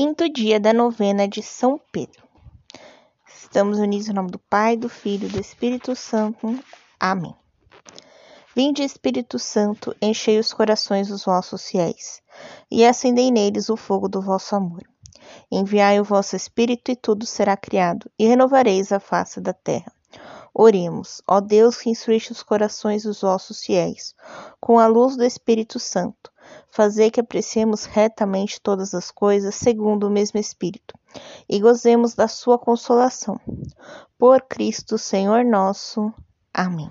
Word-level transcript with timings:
Quinto 0.00 0.28
dia 0.28 0.60
da 0.60 0.72
novena 0.72 1.26
de 1.26 1.42
São 1.42 1.76
Pedro. 1.90 2.22
Estamos 3.36 3.80
unidos 3.80 4.08
em 4.08 4.12
nome 4.12 4.30
do 4.30 4.38
Pai, 4.38 4.76
do 4.76 4.88
Filho 4.88 5.26
e 5.26 5.32
do 5.32 5.40
Espírito 5.40 5.96
Santo. 5.96 6.56
Amém. 7.00 7.34
Vinde, 8.54 8.84
Espírito 8.84 9.40
Santo, 9.40 9.92
enchei 10.00 10.38
os 10.38 10.52
corações 10.52 11.08
dos 11.08 11.24
vossos 11.24 11.68
fiéis 11.68 12.22
e 12.70 12.86
acendei 12.86 13.32
neles 13.32 13.68
o 13.68 13.76
fogo 13.76 14.08
do 14.08 14.22
vosso 14.22 14.54
amor. 14.54 14.84
Enviai 15.50 15.98
o 15.98 16.04
vosso 16.04 16.36
Espírito 16.36 16.92
e 16.92 16.94
tudo 16.94 17.26
será 17.26 17.56
criado, 17.56 18.08
e 18.16 18.24
renovareis 18.24 18.92
a 18.92 19.00
face 19.00 19.40
da 19.40 19.52
terra. 19.52 19.92
Oremos, 20.54 21.20
ó 21.26 21.40
Deus 21.40 21.76
que 21.76 21.90
instruíste 21.90 22.30
os 22.30 22.44
corações 22.44 23.02
dos 23.02 23.22
vossos 23.22 23.64
fiéis, 23.64 24.14
com 24.60 24.78
a 24.78 24.86
luz 24.86 25.16
do 25.16 25.24
Espírito 25.24 25.80
Santo 25.80 26.30
fazer 26.70 27.10
que 27.10 27.20
apreciemos 27.20 27.84
retamente 27.84 28.60
todas 28.60 28.94
as 28.94 29.10
coisas 29.10 29.54
segundo 29.54 30.06
o 30.06 30.10
mesmo 30.10 30.38
Espírito 30.38 30.94
e 31.48 31.60
gozemos 31.60 32.14
da 32.14 32.28
sua 32.28 32.58
consolação. 32.58 33.40
Por 34.18 34.42
Cristo, 34.42 34.98
Senhor 34.98 35.44
nosso. 35.44 36.12
Amém. 36.52 36.90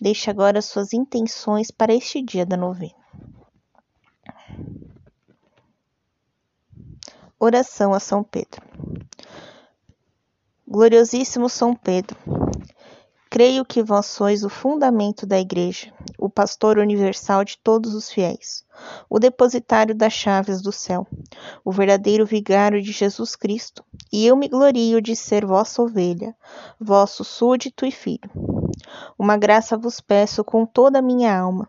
Deixe 0.00 0.30
agora 0.30 0.62
suas 0.62 0.92
intenções 0.92 1.70
para 1.70 1.92
este 1.92 2.22
dia 2.22 2.46
da 2.46 2.56
novena. 2.56 2.94
Oração 7.40 7.94
a 7.94 8.00
São 8.00 8.22
Pedro. 8.24 8.62
Gloriosíssimo 10.66 11.48
São 11.48 11.74
Pedro, 11.74 12.18
creio 13.30 13.64
que 13.64 13.82
vós 13.82 14.06
sois 14.06 14.44
o 14.44 14.48
fundamento 14.48 15.26
da 15.26 15.38
Igreja 15.38 15.92
o 16.18 16.28
pastor 16.28 16.78
universal 16.78 17.44
de 17.44 17.56
todos 17.58 17.94
os 17.94 18.10
fiéis, 18.10 18.64
o 19.08 19.20
depositário 19.20 19.94
das 19.94 20.12
chaves 20.12 20.60
do 20.60 20.72
céu, 20.72 21.06
o 21.64 21.70
verdadeiro 21.70 22.26
vigário 22.26 22.82
de 22.82 22.90
Jesus 22.90 23.36
Cristo, 23.36 23.84
e 24.12 24.26
eu 24.26 24.36
me 24.36 24.48
glorio 24.48 25.00
de 25.00 25.14
ser 25.14 25.46
vossa 25.46 25.80
ovelha, 25.80 26.34
vosso 26.78 27.22
súdito 27.22 27.86
e 27.86 27.92
filho. 27.92 28.28
Uma 29.16 29.36
graça 29.36 29.76
vos 29.76 30.00
peço 30.00 30.42
com 30.42 30.66
toda 30.66 30.98
a 30.98 31.02
minha 31.02 31.36
alma. 31.36 31.68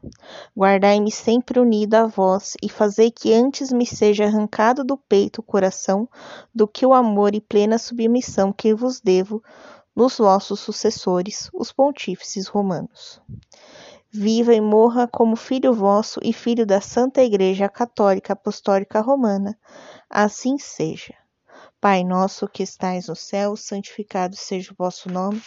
Guardai-me 0.57 1.11
sempre 1.11 1.59
unido 1.59 1.95
a 1.95 2.07
vós 2.07 2.55
e 2.63 2.69
fazei 2.69 3.11
que 3.11 3.33
antes 3.33 3.71
me 3.71 3.85
seja 3.85 4.25
arrancado 4.25 4.83
do 4.83 4.97
peito 4.97 5.39
o 5.39 5.43
coração 5.43 6.07
do 6.53 6.67
que 6.67 6.85
o 6.85 6.93
amor 6.93 7.35
e 7.35 7.41
plena 7.41 7.77
submissão 7.77 8.51
que 8.51 8.73
vos 8.73 8.99
devo 8.99 9.43
nos 9.99 10.17
vossos 10.17 10.61
sucessores, 10.61 11.49
os 11.53 11.73
pontífices 11.73 12.47
romanos 12.47 13.21
viva 14.09 14.53
e 14.55 14.61
morra 14.61 15.07
como 15.07 15.35
filho 15.35 15.73
vosso 15.73 16.21
e 16.23 16.31
filho 16.31 16.65
da 16.65 16.79
Santa 16.79 17.21
Igreja 17.21 17.67
Católica 17.67 18.31
Apostólica 18.33 19.01
Romana. 19.01 19.59
Assim 20.09 20.57
seja. 20.57 21.13
Pai 21.81 22.03
nosso 22.03 22.47
que 22.47 22.63
estais 22.63 23.07
no 23.07 23.15
céu, 23.15 23.55
santificado 23.57 24.35
seja 24.37 24.71
o 24.71 24.75
vosso 24.75 25.09
nome. 25.09 25.41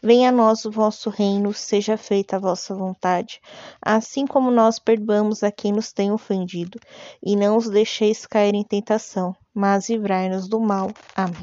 Venha 0.00 0.28
a 0.28 0.32
nós 0.32 0.64
o 0.64 0.70
vosso 0.70 1.10
reino, 1.10 1.52
seja 1.52 1.96
feita 1.96 2.36
a 2.36 2.40
vossa 2.40 2.74
vontade, 2.74 3.40
assim 3.82 4.24
como 4.24 4.50
nós 4.50 4.78
perdoamos 4.78 5.42
a 5.42 5.50
quem 5.50 5.72
nos 5.72 5.92
tem 5.92 6.10
ofendido, 6.10 6.80
e 7.22 7.36
não 7.36 7.56
os 7.56 7.68
deixeis 7.68 8.24
cair 8.24 8.54
em 8.54 8.64
tentação, 8.64 9.36
mas 9.52 9.90
livrai-nos 9.90 10.48
do 10.48 10.58
mal. 10.58 10.90
Amém. 11.14 11.42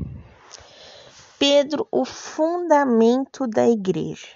Pedro, 1.41 1.87
o 1.91 2.05
fundamento 2.05 3.47
da 3.47 3.67
igreja. 3.67 4.27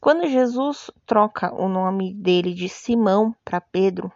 Quando 0.00 0.26
Jesus 0.26 0.90
troca 1.06 1.54
o 1.54 1.68
nome 1.68 2.12
dele 2.12 2.52
de 2.52 2.68
Simão 2.68 3.32
para 3.44 3.60
Pedro, 3.60 4.12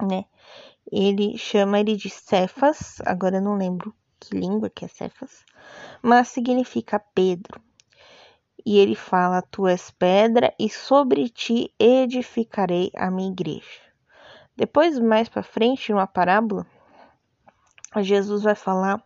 né? 0.00 0.24
Ele 0.92 1.36
chama 1.36 1.80
ele 1.80 1.96
de 1.96 2.08
Cefas, 2.08 3.02
agora 3.04 3.38
eu 3.38 3.42
não 3.42 3.56
lembro 3.56 3.92
que 4.20 4.36
língua 4.36 4.70
que 4.70 4.84
é 4.84 4.88
Cefas, 4.88 5.44
mas 6.00 6.28
significa 6.28 7.00
Pedro. 7.12 7.60
E 8.64 8.78
ele 8.78 8.94
fala: 8.94 9.42
Tu 9.42 9.66
és 9.66 9.90
pedra 9.90 10.54
e 10.56 10.70
sobre 10.70 11.28
ti 11.28 11.74
edificarei 11.80 12.92
a 12.94 13.10
minha 13.10 13.32
igreja. 13.32 13.80
Depois, 14.54 15.00
mais 15.00 15.28
para 15.28 15.42
frente, 15.42 15.90
numa 15.90 16.06
parábola, 16.06 16.64
Jesus 17.96 18.44
vai 18.44 18.54
falar 18.54 19.04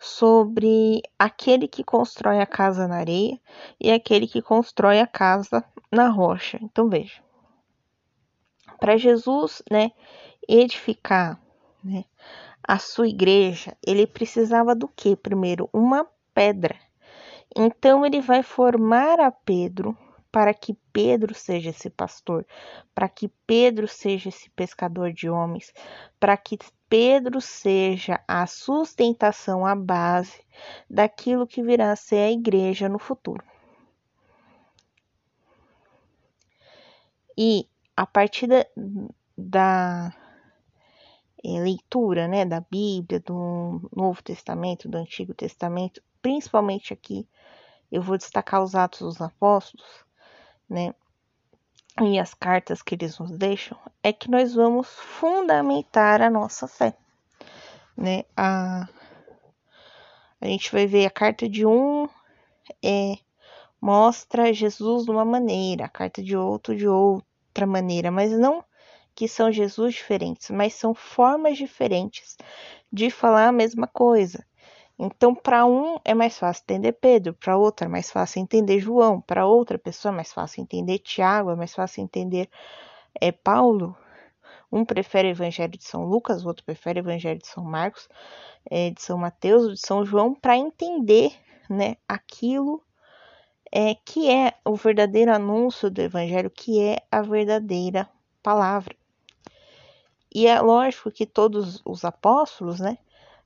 sobre 0.00 1.02
aquele 1.18 1.68
que 1.68 1.84
constrói 1.84 2.40
a 2.40 2.46
casa 2.46 2.88
na 2.88 2.96
areia 2.96 3.38
e 3.78 3.92
aquele 3.92 4.26
que 4.26 4.40
constrói 4.40 4.98
a 4.98 5.06
casa 5.06 5.62
na 5.92 6.08
rocha. 6.08 6.58
Então 6.62 6.88
veja, 6.88 7.22
para 8.80 8.96
Jesus, 8.96 9.62
né, 9.70 9.92
edificar, 10.48 11.38
né, 11.84 12.06
a 12.66 12.78
sua 12.78 13.08
igreja, 13.08 13.76
ele 13.86 14.06
precisava 14.06 14.74
do 14.74 14.88
que? 14.88 15.14
Primeiro, 15.14 15.68
uma 15.70 16.06
pedra. 16.32 16.76
Então 17.54 18.06
ele 18.06 18.20
vai 18.20 18.42
formar 18.42 19.20
a 19.20 19.30
Pedro 19.30 19.96
para 20.32 20.54
que 20.54 20.74
Pedro 20.92 21.34
seja 21.34 21.70
esse 21.70 21.90
pastor, 21.90 22.46
para 22.94 23.08
que 23.08 23.28
Pedro 23.46 23.88
seja 23.88 24.28
esse 24.28 24.48
pescador 24.50 25.12
de 25.12 25.28
homens, 25.28 25.72
para 26.18 26.36
que 26.36 26.58
Pedro 26.88 27.40
seja 27.40 28.22
a 28.26 28.46
sustentação, 28.46 29.66
a 29.66 29.74
base 29.74 30.44
daquilo 30.88 31.46
que 31.46 31.62
virá 31.62 31.92
a 31.92 31.96
ser 31.96 32.16
a 32.16 32.30
igreja 32.30 32.88
no 32.88 32.98
futuro. 32.98 33.44
E 37.36 37.68
a 37.96 38.06
partir 38.06 38.46
da, 38.46 38.66
da 39.36 40.14
é, 41.44 41.60
leitura 41.60 42.28
né, 42.28 42.44
da 42.44 42.60
Bíblia, 42.60 43.20
do 43.20 43.88
Novo 43.94 44.22
Testamento, 44.22 44.88
do 44.88 44.98
Antigo 44.98 45.32
Testamento, 45.32 46.02
principalmente 46.20 46.92
aqui, 46.92 47.26
eu 47.90 48.02
vou 48.02 48.18
destacar 48.18 48.62
os 48.62 48.74
Atos 48.74 49.00
dos 49.00 49.20
Apóstolos, 49.20 50.04
né? 50.70 50.94
e 52.00 52.18
as 52.18 52.34
cartas 52.34 52.82
que 52.82 52.94
eles 52.94 53.18
nos 53.18 53.30
deixam 53.30 53.76
é 54.02 54.12
que 54.12 54.30
nós 54.30 54.54
vamos 54.54 54.88
fundamentar 54.88 56.22
a 56.22 56.30
nossa 56.30 56.66
fé, 56.66 56.94
né? 57.96 58.24
A, 58.36 58.88
a 60.40 60.46
gente 60.46 60.72
vai 60.72 60.86
ver 60.86 61.06
a 61.06 61.10
carta 61.10 61.48
de 61.48 61.66
um 61.66 62.08
é, 62.82 63.16
mostra 63.80 64.52
Jesus 64.52 65.04
de 65.04 65.10
uma 65.10 65.24
maneira, 65.24 65.86
a 65.86 65.88
carta 65.88 66.22
de 66.22 66.36
outro 66.36 66.76
de 66.76 66.88
outra 66.88 67.66
maneira, 67.66 68.10
mas 68.10 68.30
não 68.32 68.64
que 69.14 69.28
são 69.28 69.52
Jesus 69.52 69.94
diferentes, 69.94 70.48
mas 70.50 70.72
são 70.74 70.94
formas 70.94 71.58
diferentes 71.58 72.38
de 72.90 73.10
falar 73.10 73.48
a 73.48 73.52
mesma 73.52 73.86
coisa. 73.86 74.46
Então, 75.02 75.34
para 75.34 75.64
um 75.64 75.98
é 76.04 76.12
mais 76.12 76.38
fácil 76.38 76.62
entender 76.62 76.92
Pedro, 76.92 77.32
para 77.32 77.56
outra 77.56 77.86
é 77.86 77.88
mais 77.88 78.10
fácil 78.10 78.42
entender 78.42 78.80
João, 78.80 79.18
para 79.18 79.46
outra 79.46 79.78
pessoa 79.78 80.12
é 80.12 80.16
mais 80.16 80.30
fácil 80.30 80.60
entender 80.60 80.98
Tiago, 80.98 81.50
é 81.50 81.56
mais 81.56 81.74
fácil 81.74 82.02
entender 82.02 82.50
é, 83.18 83.32
Paulo. 83.32 83.96
Um 84.70 84.84
prefere 84.84 85.28
o 85.28 85.30
Evangelho 85.30 85.72
de 85.72 85.84
São 85.84 86.04
Lucas, 86.04 86.44
o 86.44 86.48
outro 86.48 86.62
prefere 86.66 87.00
o 87.00 87.02
Evangelho 87.02 87.40
de 87.40 87.46
São 87.46 87.64
Marcos, 87.64 88.10
é, 88.70 88.90
de 88.90 89.00
São 89.00 89.16
Mateus, 89.16 89.72
de 89.72 89.86
São 89.86 90.04
João, 90.04 90.34
para 90.34 90.58
entender 90.58 91.32
né, 91.70 91.96
aquilo 92.06 92.84
é, 93.72 93.94
que 93.94 94.30
é 94.30 94.52
o 94.66 94.74
verdadeiro 94.74 95.32
anúncio 95.32 95.90
do 95.90 96.02
Evangelho, 96.02 96.50
que 96.50 96.78
é 96.78 96.98
a 97.10 97.22
verdadeira 97.22 98.06
palavra. 98.42 98.94
E 100.30 100.46
é 100.46 100.60
lógico 100.60 101.10
que 101.10 101.24
todos 101.24 101.80
os 101.86 102.04
apóstolos, 102.04 102.80
né, 102.80 102.98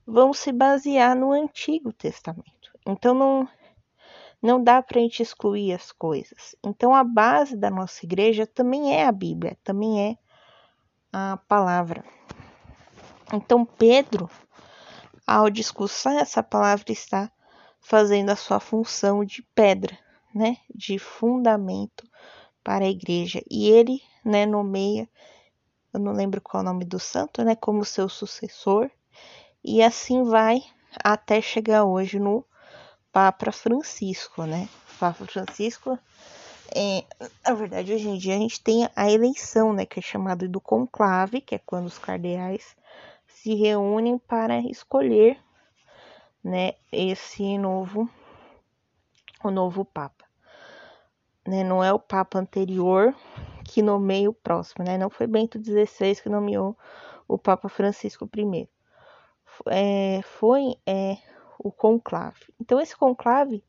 vão 0.05 0.33
se 0.33 0.51
basear 0.51 1.15
no 1.15 1.31
Antigo 1.31 1.91
Testamento. 1.91 2.71
Então 2.85 3.13
não 3.13 3.47
não 4.41 4.63
dá 4.63 4.79
para 4.79 4.99
a 4.99 5.01
gente 5.01 5.23
excluir 5.23 5.73
as 5.73 5.91
coisas. 5.91 6.55
Então 6.63 6.93
a 6.93 7.03
base 7.03 7.57
da 7.57 7.71
nossa 7.71 8.05
igreja 8.05 8.45
também 8.45 8.93
é 8.93 9.05
a 9.05 9.11
Bíblia, 9.11 9.57
também 9.63 10.11
é 10.11 10.17
a 11.11 11.37
palavra. 11.47 12.03
Então 13.33 13.65
Pedro, 13.65 14.29
ao 15.25 15.49
discursar 15.49 16.13
essa 16.17 16.43
palavra, 16.43 16.91
está 16.91 17.31
fazendo 17.79 18.29
a 18.29 18.35
sua 18.35 18.59
função 18.59 19.25
de 19.25 19.41
pedra, 19.55 19.97
né, 20.33 20.57
de 20.73 20.99
fundamento 20.99 22.07
para 22.63 22.85
a 22.85 22.89
igreja. 22.89 23.41
E 23.49 23.69
ele, 23.69 24.01
né, 24.23 24.45
nomeia, 24.45 25.09
eu 25.93 25.99
não 25.99 26.11
lembro 26.11 26.41
qual 26.41 26.61
é 26.61 26.63
o 26.63 26.69
nome 26.71 26.85
do 26.85 26.99
santo, 26.99 27.43
né, 27.43 27.55
como 27.55 27.85
seu 27.85 28.09
sucessor, 28.09 28.91
E 29.67 29.81
assim 29.81 30.21
vai 30.21 30.63
até 31.03 31.41
chegar 31.41 31.85
hoje 31.85 32.19
no 32.19 32.45
Papa 33.11 33.51
Francisco, 33.51 34.45
né? 34.45 34.69
Papa 34.99 35.25
Francisco, 35.25 35.97
é, 36.75 37.03
na 37.43 37.55
verdade, 37.55 37.91
hoje 37.91 38.07
em 38.07 38.15
dia 38.15 38.35
a 38.35 38.37
gente 38.37 38.61
tem 38.61 38.87
a 38.95 39.09
eleição, 39.09 39.73
né? 39.73 39.83
Que 39.83 39.97
é 39.97 40.03
chamado 40.03 40.47
do 40.47 40.61
conclave, 40.61 41.41
que 41.41 41.55
é 41.55 41.57
quando 41.57 41.87
os 41.87 41.97
cardeais 41.97 42.77
se 43.25 43.55
reúnem 43.55 44.19
para 44.19 44.59
escolher, 44.59 45.35
né? 46.43 46.73
Esse 46.91 47.57
novo, 47.57 48.07
o 49.43 49.49
novo 49.49 49.83
Papa. 49.83 50.25
Né, 51.43 51.63
não 51.63 51.83
é 51.83 51.91
o 51.91 51.97
Papa 51.97 52.37
anterior 52.37 53.15
que 53.63 53.81
nomeia 53.81 54.29
o 54.29 54.33
próximo, 54.33 54.85
né? 54.85 54.95
Não 54.95 55.09
foi 55.09 55.25
Bento 55.25 55.59
XVI 55.59 56.21
que 56.21 56.29
nomeou 56.29 56.77
o 57.27 57.35
Papa 57.35 57.67
Francisco 57.67 58.29
I. 58.37 58.69
É, 59.67 60.21
foi 60.23 60.77
é, 60.85 61.17
o 61.59 61.71
conclave. 61.71 62.53
Então, 62.59 62.79
esse 62.79 62.95
conclave, 62.95 63.63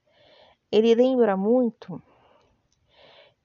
ele 0.70 0.94
lembra 0.94 1.36
muito 1.36 2.02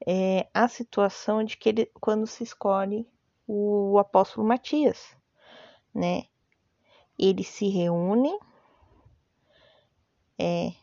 é, 0.05 0.47
a 0.53 0.67
situação 0.67 1.43
de 1.43 1.57
que 1.57 1.69
ele, 1.69 1.91
quando 1.99 2.25
se 2.25 2.43
escolhe 2.43 3.07
o 3.47 3.97
apóstolo 3.99 4.47
Matias, 4.47 5.15
né? 5.93 6.23
Eles 7.17 7.47
se 7.47 7.67
reúnem, 7.67 8.39
é, 10.39 10.73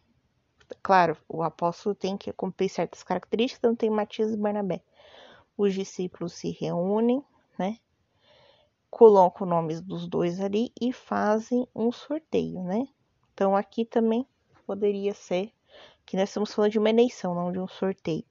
claro, 0.82 1.16
o 1.28 1.42
apóstolo 1.42 1.94
tem 1.94 2.16
que 2.16 2.32
cumprir 2.32 2.68
certas 2.68 3.02
características, 3.02 3.58
então 3.58 3.74
tem 3.74 3.90
Matias 3.90 4.32
e 4.32 4.36
Barnabé. 4.36 4.82
Os 5.56 5.74
discípulos 5.74 6.34
se 6.34 6.50
reúnem, 6.50 7.24
né? 7.58 7.78
Colocam 8.90 9.46
os 9.46 9.50
nomes 9.50 9.80
dos 9.80 10.06
dois 10.06 10.40
ali 10.40 10.72
e 10.80 10.92
fazem 10.92 11.66
um 11.74 11.92
sorteio, 11.92 12.62
né? 12.62 12.88
Então 13.32 13.54
aqui 13.54 13.84
também 13.84 14.26
poderia 14.66 15.14
ser 15.14 15.52
que 16.04 16.16
nós 16.16 16.30
estamos 16.30 16.54
falando 16.54 16.72
de 16.72 16.78
uma 16.78 16.90
eleição, 16.90 17.34
não 17.34 17.52
de 17.52 17.58
um 17.58 17.68
sorteio. 17.68 18.24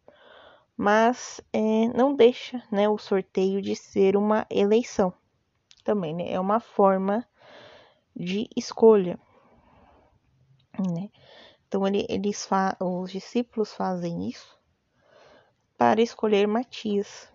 Mas 0.76 1.42
é, 1.54 1.88
não 1.96 2.16
deixa 2.16 2.62
né, 2.72 2.88
o 2.90 2.98
sorteio 2.98 3.62
de 3.62 3.76
ser 3.76 4.16
uma 4.16 4.46
eleição. 4.50 5.14
Também 5.84 6.14
né, 6.14 6.32
é 6.32 6.40
uma 6.40 6.60
forma 6.60 7.26
de 8.16 8.50
escolha. 8.56 9.20
Né? 10.78 11.10
Então 11.68 11.86
ele, 11.86 12.06
eles 12.10 12.48
os 12.80 13.12
discípulos 13.12 13.74
fazem 13.74 14.28
isso 14.28 14.58
para 15.78 16.02
escolher 16.02 16.48
Matias? 16.48 17.32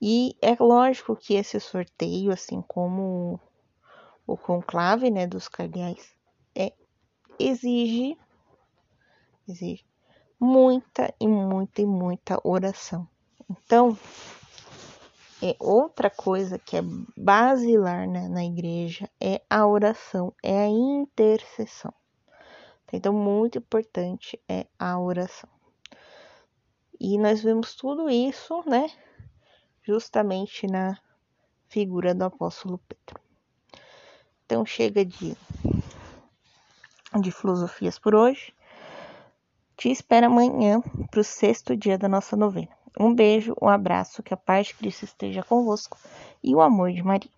E 0.00 0.36
é 0.42 0.54
lógico 0.60 1.16
que 1.16 1.34
esse 1.34 1.58
sorteio, 1.58 2.32
assim 2.32 2.62
como 2.62 3.40
o 4.26 4.36
conclave 4.36 5.10
né, 5.10 5.26
dos 5.26 5.48
cardeais 5.48 6.14
é, 6.54 6.72
exige, 7.38 8.18
exige 9.48 9.84
muita 10.38 11.14
e 11.18 11.26
muita 11.26 11.80
e 11.80 11.86
muita 11.86 12.40
oração. 12.44 13.08
Então, 13.48 13.96
é 15.42 15.56
outra 15.58 16.10
coisa 16.10 16.58
que 16.58 16.76
é 16.76 16.82
basilar 17.16 18.08
né, 18.08 18.28
na 18.28 18.44
igreja 18.44 19.08
é 19.20 19.40
a 19.48 19.66
oração, 19.66 20.32
é 20.42 20.64
a 20.64 20.68
intercessão. 20.68 21.92
Então, 22.92 23.12
muito 23.12 23.58
importante 23.58 24.40
é 24.48 24.66
a 24.78 24.98
oração. 24.98 25.50
E 26.98 27.18
nós 27.18 27.42
vemos 27.42 27.74
tudo 27.74 28.08
isso, 28.08 28.62
né, 28.66 28.90
justamente 29.86 30.66
na 30.66 30.98
figura 31.68 32.14
do 32.14 32.24
apóstolo 32.24 32.78
Pedro. 32.88 33.20
Então 34.44 34.66
chega 34.66 35.04
de, 35.04 35.36
de 37.20 37.30
filosofias 37.30 37.98
por 37.98 38.14
hoje. 38.14 38.52
Te 39.76 39.90
espero 39.90 40.26
amanhã 40.26 40.80
para 41.10 41.20
o 41.20 41.24
sexto 41.24 41.76
dia 41.76 41.96
da 41.96 42.08
nossa 42.08 42.36
novena. 42.36 42.74
Um 42.98 43.14
beijo, 43.14 43.54
um 43.60 43.68
abraço, 43.68 44.22
que 44.22 44.32
a 44.32 44.36
paz 44.36 44.68
de 44.68 44.74
Cristo 44.74 45.04
esteja 45.04 45.42
convosco 45.42 45.98
e 46.42 46.54
o 46.54 46.62
amor 46.62 46.92
de 46.92 47.02
Maria. 47.02 47.35